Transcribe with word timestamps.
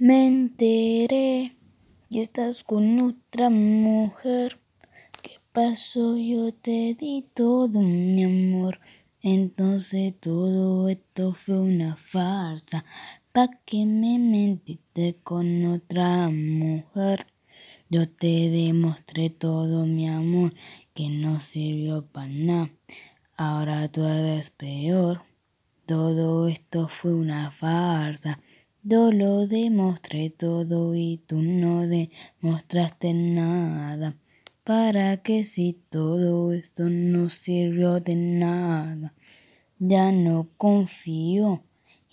Me 0.00 0.28
enteré 0.28 1.50
que 2.08 2.22
estás 2.22 2.62
con 2.62 3.00
otra 3.00 3.50
mujer. 3.50 4.60
¿Qué 5.20 5.40
pasó? 5.50 6.16
Yo 6.16 6.54
te 6.54 6.94
di 6.94 7.24
todo 7.34 7.80
mi 7.80 8.22
amor. 8.22 8.78
Entonces 9.22 10.14
todo 10.20 10.88
esto 10.88 11.32
fue 11.32 11.58
una 11.58 11.96
farsa. 11.96 12.84
¿Pa' 13.32 13.50
que 13.66 13.86
me 13.86 14.20
mentiste 14.20 15.16
con 15.24 15.66
otra 15.66 16.28
mujer? 16.28 17.26
Yo 17.90 18.08
te 18.08 18.50
demostré 18.50 19.30
todo 19.30 19.84
mi 19.84 20.08
amor 20.08 20.54
que 20.94 21.08
no 21.08 21.40
sirvió 21.40 22.06
para 22.06 22.28
nada. 22.28 22.70
Ahora 23.36 23.88
tú 23.88 24.04
eres 24.04 24.50
peor. 24.50 25.22
Todo 25.86 26.46
esto 26.46 26.86
fue 26.86 27.14
una 27.14 27.50
farsa. 27.50 28.38
Yo 28.84 29.10
lo 29.10 29.48
demostré 29.48 30.30
todo 30.30 30.94
y 30.94 31.20
tú 31.26 31.42
no 31.42 31.84
demostraste 31.88 33.12
nada. 33.12 34.16
¿Para 34.62 35.16
qué 35.16 35.42
si 35.42 35.72
todo 35.72 36.52
esto 36.52 36.84
no 36.88 37.28
sirvió 37.28 37.98
de 37.98 38.14
nada? 38.14 39.14
Ya 39.80 40.12
no 40.12 40.48
confío 40.56 41.64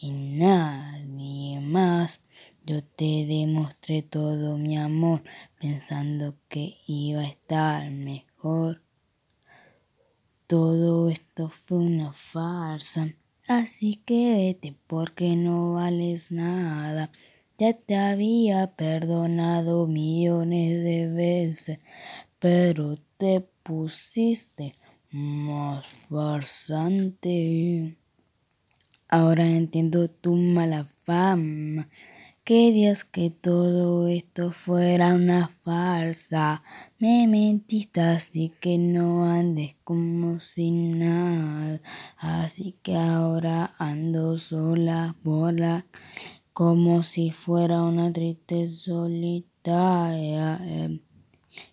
en 0.02 0.40
nadie 0.40 1.59
más. 1.59 2.23
Yo 2.66 2.84
te 2.84 3.27
demostré 3.27 4.02
todo 4.02 4.57
mi 4.57 4.76
amor 4.76 5.21
pensando 5.59 6.35
que 6.48 6.79
iba 6.88 7.21
a 7.21 7.27
estar 7.27 7.91
mejor. 7.91 8.82
Todo 10.48 11.09
esto 11.09 11.48
fue 11.48 11.77
una 11.77 12.12
farsa. 12.12 13.13
Así 13.48 14.02
que 14.05 14.34
vete 14.38 14.76
porque 14.88 15.35
no 15.35 15.73
vales 15.73 16.31
nada. 16.31 17.12
Ya 17.59 17.73
te 17.73 17.95
había 17.95 18.76
perdonado 18.76 19.88
millones 19.88 20.84
de 20.84 21.07
veces, 21.13 21.79
pero 22.40 22.98
te 23.18 23.41
pusiste 23.63 24.73
más 25.12 25.88
farsante. 25.88 27.96
Ahora 29.07 29.46
entiendo 29.48 30.10
tu 30.10 30.35
mala 30.35 30.84
fama. 30.84 31.88
Querías 32.46 33.04
que 33.05 33.32
todo 33.32 34.07
esto 34.07 34.51
fuera 34.51 35.15
una 35.15 35.48
farsa. 35.48 36.62
Me 36.99 37.27
mentiste 37.27 38.01
así 38.01 38.54
que 38.62 38.77
no 38.77 39.26
andes 39.26 39.76
como 39.84 40.40
si 40.40 40.70
nada. 40.70 41.82
Así 42.18 42.76
que 42.84 42.96
ahora 42.98 43.73
ando 43.79 44.38
sola 44.38 45.16
por 45.23 45.60
la 45.60 45.88
como 46.54 47.01
si 47.01 47.32
fuera 47.32 47.82
una 47.82 48.13
triste 48.13 48.70
solitaria. 48.70 50.62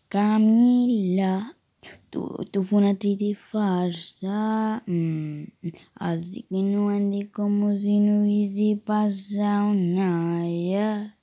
Camila, 0.08 1.41
tú, 2.12 2.46
tú 2.52 2.62
fue 2.62 2.78
una 2.80 2.94
triste 2.94 3.34
farsa. 3.34 4.82
Mm, 4.86 5.44
así 5.94 6.42
que 6.48 6.62
no 6.62 6.90
andes 6.90 7.30
como 7.30 7.76
si 7.76 7.98
no 8.00 8.22
hubiese 8.22 8.80
pasado 8.84 9.72
nada. 9.74 11.16